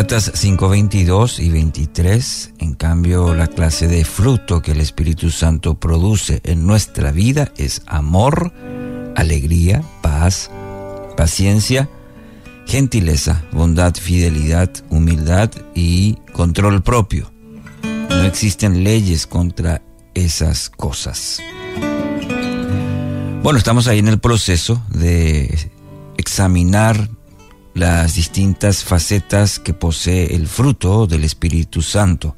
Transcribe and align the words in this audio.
Galatas 0.00 0.32
5:22 0.32 1.40
y 1.40 1.50
23, 1.50 2.54
en 2.58 2.72
cambio, 2.72 3.34
la 3.34 3.48
clase 3.48 3.86
de 3.86 4.06
fruto 4.06 4.62
que 4.62 4.72
el 4.72 4.80
Espíritu 4.80 5.28
Santo 5.28 5.78
produce 5.78 6.40
en 6.44 6.66
nuestra 6.66 7.12
vida 7.12 7.52
es 7.58 7.82
amor, 7.86 8.50
alegría, 9.14 9.82
paz, 10.00 10.50
paciencia, 11.18 11.90
gentileza, 12.66 13.44
bondad, 13.52 13.94
fidelidad, 13.94 14.70
humildad 14.88 15.50
y 15.74 16.14
control 16.32 16.82
propio. 16.82 17.30
No 18.08 18.22
existen 18.22 18.82
leyes 18.82 19.26
contra 19.26 19.82
esas 20.14 20.70
cosas. 20.70 21.42
Bueno, 23.42 23.58
estamos 23.58 23.86
ahí 23.86 23.98
en 23.98 24.08
el 24.08 24.18
proceso 24.18 24.82
de 24.88 25.70
examinar 26.16 27.10
las 27.80 28.14
distintas 28.14 28.84
facetas 28.84 29.58
que 29.58 29.72
posee 29.72 30.34
el 30.34 30.46
fruto 30.48 31.06
del 31.06 31.24
Espíritu 31.24 31.80
Santo, 31.80 32.36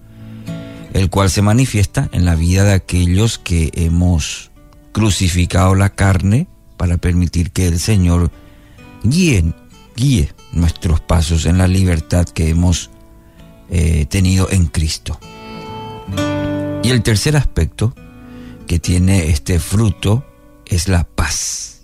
el 0.93 1.11
cual 1.11 1.31
se 1.31 1.43
manifiesta 1.43 2.09
en 2.13 2.25
la 2.25 2.37
vida 2.37 2.63
de 2.63 2.75
aquellos 2.75 3.39
que 3.39 3.73
hemos 3.75 4.53
crucificado 4.93 5.75
la 5.75 5.89
carne 5.89 6.47
para 6.77 6.97
permitir 6.97 7.51
que 7.51 7.67
el 7.67 7.81
Señor 7.81 8.31
guíe, 9.03 9.53
guíe 9.97 10.33
nuestros 10.53 11.01
pasos 11.01 11.45
en 11.45 11.59
la 11.59 11.67
libertad 11.67 12.25
que 12.25 12.49
hemos 12.49 12.91
eh, 13.69 14.07
tenido 14.09 14.49
en 14.49 14.67
Cristo. 14.67 15.19
Y 16.85 16.91
el 16.91 17.03
tercer 17.03 17.37
aspecto 17.37 17.97
que 18.69 18.79
tiene 18.79 19.31
este 19.31 19.59
fruto 19.59 20.25
es 20.67 20.87
la 20.87 21.03
paz. 21.03 21.83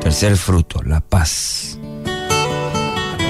Tercer 0.00 0.36
fruto, 0.36 0.82
la 0.82 1.00
paz. 1.00 1.78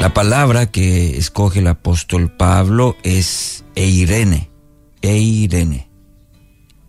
La 0.00 0.14
palabra 0.14 0.70
que 0.70 1.18
escoge 1.18 1.58
el 1.58 1.66
apóstol 1.66 2.30
Pablo 2.30 2.96
es 3.02 3.64
eirene, 3.74 4.50
eirene. 5.02 5.90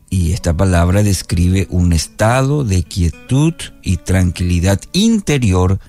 Y 0.09 0.33
esta 0.33 0.55
palabra 0.55 1.03
describe 1.03 1.67
un 1.69 1.93
estado 1.93 2.63
de 2.63 2.83
quietud 2.83 3.53
y 3.81 3.97
tranquilidad 3.97 4.79
interior 4.93 5.79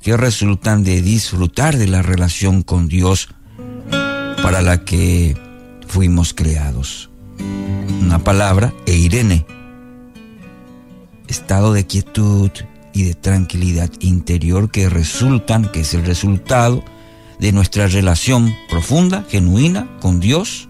que 0.00 0.16
resultan 0.16 0.82
de 0.82 1.02
disfrutar 1.02 1.76
de 1.76 1.88
la 1.88 2.00
relación 2.00 2.62
con 2.62 2.88
Dios 2.88 3.28
para 4.42 4.62
la 4.62 4.84
que 4.84 5.36
fuimos 5.86 6.32
creados. 6.32 7.10
Una 8.00 8.18
palabra, 8.24 8.72
eirene, 8.86 9.44
estado 11.28 11.72
de 11.72 11.86
quietud 11.86 12.50
y 12.92 13.04
de 13.04 13.14
tranquilidad 13.14 13.90
interior 14.00 14.70
que 14.70 14.88
resultan, 14.88 15.70
que 15.70 15.80
es 15.80 15.94
el 15.94 16.04
resultado 16.04 16.84
de 17.38 17.52
nuestra 17.52 17.86
relación 17.86 18.54
profunda, 18.68 19.24
genuina 19.28 19.88
con 20.00 20.20
Dios, 20.20 20.68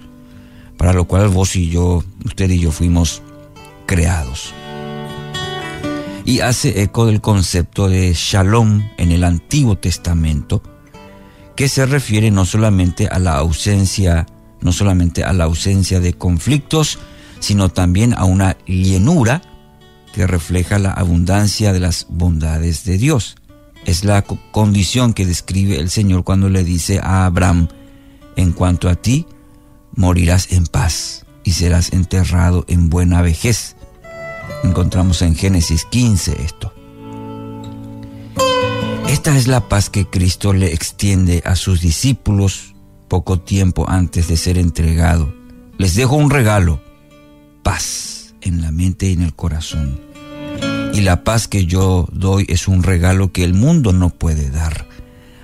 para 0.76 0.92
lo 0.92 1.06
cual 1.06 1.28
vos 1.28 1.56
y 1.56 1.68
yo, 1.68 2.04
usted 2.24 2.50
y 2.50 2.60
yo 2.60 2.70
fuimos 2.70 3.22
creados. 3.86 4.54
Y 6.24 6.41
hace 6.41 6.82
eco 6.82 7.06
del 7.06 7.20
concepto 7.20 7.88
de 7.88 8.12
shalom 8.14 8.88
en 8.96 9.10
el 9.10 9.24
Antiguo 9.24 9.76
Testamento, 9.76 10.62
que 11.56 11.68
se 11.68 11.86
refiere 11.86 12.30
no 12.30 12.44
solamente 12.44 13.08
a 13.08 13.18
la 13.18 13.36
ausencia, 13.36 14.26
no 14.60 14.72
solamente 14.72 15.24
a 15.24 15.32
la 15.32 15.44
ausencia 15.44 15.98
de 15.98 16.12
conflictos, 16.12 16.98
sino 17.41 17.68
también 17.68 18.14
a 18.14 18.24
una 18.24 18.56
llenura 18.66 19.42
que 20.12 20.27
refleja 20.27 20.78
la 20.78 20.92
abundancia 20.92 21.72
de 21.72 21.80
las 21.80 22.06
bondades 22.08 22.84
de 22.84 22.98
Dios. 22.98 23.36
Es 23.84 24.05
la 24.05 24.22
condición 24.22 25.14
que 25.14 25.27
describe 25.27 25.78
el 25.78 25.91
Señor 25.91 26.25
cuando 26.25 26.48
le 26.48 26.64
dice 26.64 27.00
a 27.03 27.25
Abraham, 27.25 27.69
en 28.36 28.53
cuanto 28.53 28.88
a 28.88 28.94
ti, 28.94 29.26
morirás 29.94 30.53
en 30.53 30.66
paz 30.66 31.26
y 31.44 31.53
serás 31.53 31.93
enterrado 31.93 32.65
en 32.69 32.91
buena 32.91 33.22
vejez. 33.22 33.76
Encontramos 34.62 35.22
en 35.22 35.34
Génesis 35.34 35.84
15 35.87 36.43
esto. 36.43 36.72
Esta 39.09 39.37
es 39.37 39.49
la 39.49 39.69
paz 39.69 39.91
que 39.91 40.06
Cristo 40.06 40.53
le 40.53 40.72
extiende 40.72 41.43
a 41.44 41.56
sus 41.56 41.81
discípulos 41.81 42.75
poco 43.09 43.41
tiempo 43.41 43.88
antes 43.88 44.28
de 44.28 44.37
ser 44.37 44.59
entregado. 44.59 45.34
Les 45.78 45.94
dejo 45.94 46.16
un 46.16 46.31
regalo, 46.31 46.81
paz 47.62 48.19
en 48.42 48.60
la 48.62 48.70
mente 48.70 49.08
y 49.08 49.12
en 49.12 49.22
el 49.22 49.34
corazón. 49.34 50.00
Y 50.92 51.02
la 51.02 51.24
paz 51.24 51.48
que 51.48 51.66
yo 51.66 52.08
doy 52.12 52.46
es 52.48 52.68
un 52.68 52.82
regalo 52.82 53.32
que 53.32 53.44
el 53.44 53.54
mundo 53.54 53.92
no 53.92 54.10
puede 54.10 54.50
dar. 54.50 54.86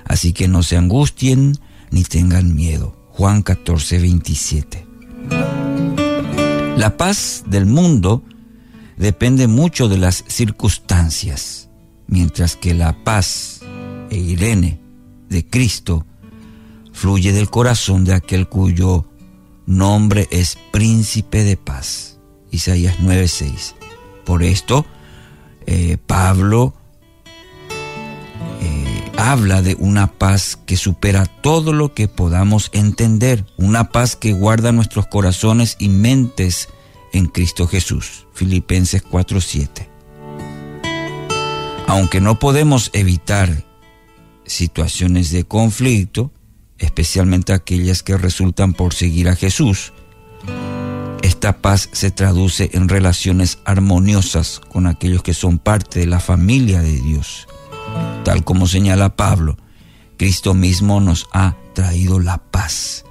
Así 0.05 0.33
que 0.33 0.47
no 0.47 0.63
se 0.63 0.77
angustien 0.77 1.57
ni 1.91 2.03
tengan 2.03 2.55
miedo. 2.55 2.95
Juan 3.09 3.41
14, 3.41 3.99
27. 3.99 4.85
La 6.77 6.95
paz 6.97 7.43
del 7.47 7.65
mundo 7.65 8.23
depende 8.97 9.47
mucho 9.47 9.89
de 9.89 9.97
las 9.97 10.23
circunstancias, 10.27 11.69
mientras 12.07 12.55
que 12.55 12.73
la 12.73 13.03
paz 13.03 13.61
e 14.09 14.17
Irene 14.17 14.79
de 15.29 15.45
Cristo 15.45 16.05
fluye 16.93 17.33
del 17.33 17.49
corazón 17.49 18.05
de 18.05 18.13
aquel 18.13 18.47
cuyo 18.47 19.05
nombre 19.65 20.27
es 20.31 20.57
príncipe 20.71 21.43
de 21.43 21.57
paz. 21.57 22.16
Isaías 22.51 22.97
9:6. 22.99 23.75
Por 24.25 24.43
esto, 24.43 24.85
eh, 25.65 25.97
Pablo 26.05 26.73
eh, 28.61 29.11
habla 29.17 29.61
de 29.61 29.75
una 29.75 30.07
paz 30.07 30.57
que 30.65 30.77
supera 30.77 31.25
todo 31.25 31.73
lo 31.73 31.93
que 31.93 32.07
podamos 32.07 32.69
entender, 32.73 33.45
una 33.57 33.91
paz 33.91 34.15
que 34.15 34.33
guarda 34.33 34.71
nuestros 34.71 35.07
corazones 35.07 35.75
y 35.79 35.89
mentes 35.89 36.69
en 37.13 37.27
Cristo 37.27 37.67
Jesús. 37.67 38.27
Filipenses 38.33 39.03
4:7. 39.03 39.89
Aunque 41.87 42.19
no 42.19 42.37
podemos 42.37 42.89
evitar 42.93 43.65
situaciones 44.45 45.31
de 45.31 45.45
conflicto, 45.45 46.31
especialmente 46.77 47.53
aquellas 47.53 48.03
que 48.03 48.17
resultan 48.17 48.73
por 48.73 48.93
seguir 48.93 49.29
a 49.29 49.35
Jesús, 49.35 49.93
esta 51.27 51.57
paz 51.57 51.89
se 51.91 52.09
traduce 52.09 52.69
en 52.71 52.87
relaciones 52.87 53.59
armoniosas 53.65 54.61
con 54.69 54.87
aquellos 54.87 55.23
que 55.23 55.33
son 55.33 55.59
parte 55.59 55.99
de 55.99 56.05
la 56.05 56.21
familia 56.21 56.81
de 56.81 57.01
Dios. 57.01 57.47
Tal 58.23 58.45
como 58.45 58.65
señala 58.65 59.17
Pablo, 59.17 59.57
Cristo 60.17 60.53
mismo 60.53 61.01
nos 61.01 61.27
ha 61.33 61.57
traído 61.73 62.21
la 62.21 62.37
paz. 62.37 63.03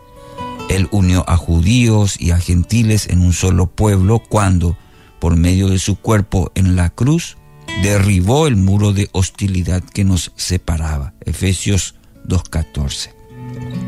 Él 0.71 0.89
unió 0.93 1.29
a 1.29 1.37
judíos 1.37 2.19
y 2.19 2.31
a 2.31 2.39
gentiles 2.39 3.07
en 3.09 3.21
un 3.21 3.35
solo 3.35 3.67
pueblo 3.67 4.19
cuando, 4.19 4.79
por 5.21 5.37
medio 5.37 5.69
de 5.69 5.79
su 5.79 5.97
cuerpo 5.97 6.51
en 6.55 6.75
la 6.75 6.89
cruz, 6.89 7.37
derribó 7.83 8.47
el 8.47 8.57
muro 8.57 8.95
de 8.95 9.11
hostilidad 9.13 9.85
que 9.85 10.05
nos 10.05 10.33
separaba. 10.37 11.13
Efesios 11.21 11.97
2.14. 12.27 13.86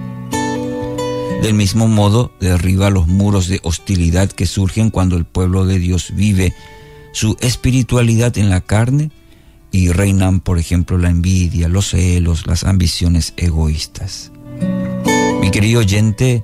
Del 1.48 1.56
mismo 1.56 1.88
modo, 1.88 2.30
derriba 2.40 2.90
los 2.90 3.06
muros 3.06 3.48
de 3.48 3.58
hostilidad 3.62 4.30
que 4.30 4.44
surgen 4.44 4.90
cuando 4.90 5.16
el 5.16 5.24
pueblo 5.24 5.64
de 5.64 5.78
Dios 5.78 6.12
vive 6.14 6.52
su 7.12 7.38
espiritualidad 7.40 8.36
en 8.36 8.50
la 8.50 8.60
carne 8.60 9.10
y 9.72 9.88
reinan, 9.88 10.40
por 10.40 10.58
ejemplo, 10.58 10.98
la 10.98 11.08
envidia, 11.08 11.68
los 11.68 11.88
celos, 11.92 12.46
las 12.46 12.64
ambiciones 12.64 13.32
egoístas. 13.38 14.30
Mi 15.40 15.50
querido 15.50 15.80
oyente, 15.80 16.42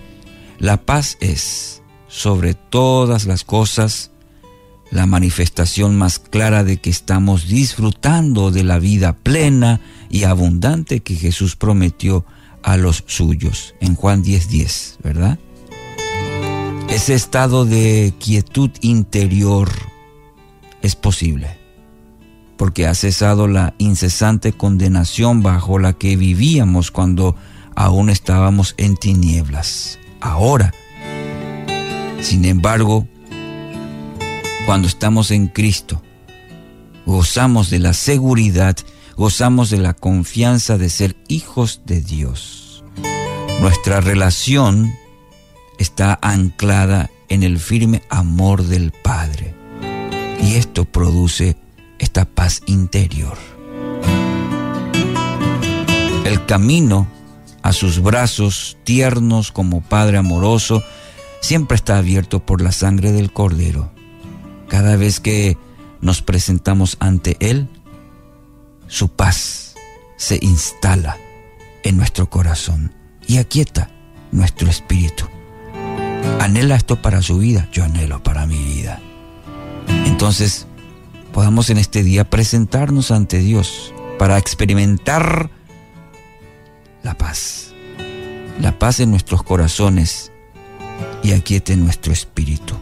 la 0.59 0.81
paz 0.81 1.19
es, 1.21 1.83
sobre 2.09 2.55
todas 2.55 3.27
las 3.27 3.45
cosas, 3.45 4.11
la 4.91 5.05
manifestación 5.05 5.99
más 5.99 6.19
clara 6.19 6.65
de 6.65 6.79
que 6.79 6.89
estamos 6.89 7.47
disfrutando 7.47 8.51
de 8.51 8.65
la 8.65 8.79
vida 8.79 9.13
plena 9.13 9.83
y 10.09 10.25
abundante 10.25 11.01
que 11.01 11.17
Jesús 11.17 11.57
prometió 11.57 12.25
a 12.65 12.77
los 12.79 13.05
suyos, 13.07 13.75
en 13.81 13.95
Juan 13.95 14.25
10:10, 14.25 14.49
10, 14.49 14.99
¿verdad? 15.05 15.39
Ese 16.89 17.15
estado 17.15 17.65
de 17.65 18.15
quietud 18.19 18.71
interior 18.81 19.71
es 20.81 20.97
posible, 20.97 21.59
porque 22.57 22.87
ha 22.87 22.95
cesado 22.95 23.49
la 23.49 23.75
incesante 23.79 24.53
condenación 24.53 25.43
bajo 25.43 25.79
la 25.79 25.93
que 25.93 26.17
vivíamos 26.17 26.91
cuando 26.91 27.37
aún 27.77 28.09
estábamos 28.11 28.75
en 28.79 28.97
tinieblas. 28.97 29.99
Ahora, 30.21 30.73
sin 32.21 32.47
embargo, 32.47 33.07
cuando 34.65 34.89
estamos 34.89 35.31
en 35.31 35.49
Cristo, 35.49 36.01
gozamos 37.05 37.69
de 37.69 37.81
la 37.81 37.93
seguridad 37.93 38.77
gozamos 39.17 39.71
de 39.71 39.79
la 39.79 39.95
confianza 39.95 40.79
de 40.79 40.89
ser 40.89 41.17
hijos 41.29 41.83
de 41.87 42.01
Dios. 42.01 42.85
Nuestra 43.61 44.01
relación 44.01 44.93
está 45.79 46.19
anclada 46.23 47.11
en 47.29 47.43
el 47.43 47.59
firme 47.59 48.03
amor 48.09 48.65
del 48.65 48.93
Padre 48.93 49.55
y 50.43 50.55
esto 50.55 50.85
produce 50.85 51.57
esta 51.99 52.25
paz 52.25 52.61
interior. 52.67 53.39
El 56.25 56.45
camino 56.47 57.07
a 57.63 57.73
sus 57.73 58.01
brazos 58.01 58.77
tiernos 58.85 59.53
como 59.53 59.81
Padre 59.81 60.19
amoroso 60.19 60.83
siempre 61.41 61.77
está 61.77 61.99
abierto 61.99 62.45
por 62.45 62.61
la 62.61 62.73
sangre 62.73 63.13
del 63.13 63.33
Cordero. 63.33 63.91
Cada 64.69 64.97
vez 64.97 65.21
que 65.21 65.57
nos 66.01 66.23
presentamos 66.23 66.97
ante 67.01 67.37
Él, 67.41 67.69
su 68.89 69.09
paz 69.09 69.75
se 70.17 70.39
instala 70.43 71.19
en 71.83 71.97
nuestro 71.97 72.29
corazón 72.31 72.93
y 73.27 73.39
aquieta 73.39 73.91
nuestro 74.33 74.69
espíritu. 74.69 75.27
¿Anhela 76.41 76.77
esto 76.77 77.01
para 77.01 77.23
su 77.23 77.39
vida? 77.39 77.69
Yo 77.73 77.85
anhelo 77.85 78.23
para 78.23 78.47
mi 78.47 78.63
vida. 78.63 79.01
Entonces, 80.07 80.67
podamos 81.33 81.71
en 81.71 81.79
este 81.79 82.03
día 82.03 82.29
presentarnos 82.29 83.11
ante 83.11 83.39
Dios 83.39 83.93
para 84.19 84.39
experimentar 84.39 85.51
la 87.03 87.15
paz. 87.15 87.73
La 88.61 88.79
paz 88.79 89.01
en 89.01 89.11
nuestros 89.11 89.43
corazones 89.43 90.33
y 91.23 91.33
aquiete 91.33 91.77
nuestro 91.77 92.13
espíritu. 92.13 92.75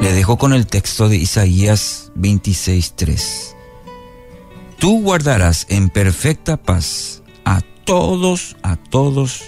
Le 0.00 0.12
dejo 0.12 0.36
con 0.36 0.52
el 0.52 0.66
texto 0.66 1.08
de 1.08 1.16
Isaías 1.16 2.10
26:3. 2.16 3.51
Tú 4.82 5.00
guardarás 5.00 5.64
en 5.68 5.90
perfecta 5.90 6.56
paz 6.56 7.22
a 7.44 7.60
todos, 7.84 8.56
a 8.64 8.74
todos 8.74 9.44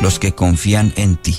los 0.00 0.20
que 0.20 0.30
confían 0.30 0.92
en 0.94 1.16
ti. 1.16 1.38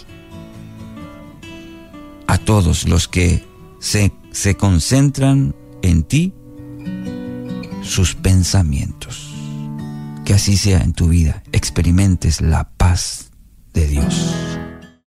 A 2.27 2.37
todos 2.37 2.89
los 2.89 3.07
que 3.07 3.47
se, 3.79 4.11
se 4.31 4.55
concentran 4.55 5.55
en 5.81 6.03
ti, 6.03 6.33
sus 7.83 8.15
pensamientos. 8.15 9.33
Que 10.25 10.33
así 10.33 10.57
sea 10.57 10.81
en 10.81 10.91
tu 10.91 11.07
vida, 11.07 11.41
experimentes 11.53 12.41
la 12.41 12.69
paz 12.69 13.31
de 13.73 13.87
Dios. 13.87 14.58